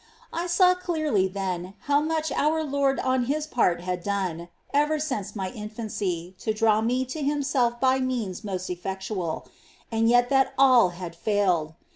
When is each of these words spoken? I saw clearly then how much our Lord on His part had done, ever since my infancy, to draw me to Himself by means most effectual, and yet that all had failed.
I 0.33 0.47
saw 0.47 0.73
clearly 0.73 1.27
then 1.27 1.75
how 1.81 2.01
much 2.01 2.31
our 2.31 2.63
Lord 2.63 2.99
on 3.01 3.25
His 3.25 3.45
part 3.45 3.81
had 3.81 4.01
done, 4.01 4.49
ever 4.73 4.97
since 4.97 5.35
my 5.35 5.51
infancy, 5.51 6.35
to 6.39 6.55
draw 6.55 6.81
me 6.81 7.05
to 7.05 7.21
Himself 7.21 7.79
by 7.79 7.99
means 7.99 8.43
most 8.43 8.71
effectual, 8.71 9.47
and 9.91 10.09
yet 10.09 10.29
that 10.29 10.55
all 10.57 10.89
had 10.89 11.15
failed. 11.15 11.75